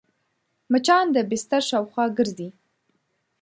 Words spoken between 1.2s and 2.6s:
بستر شاوخوا ګرځي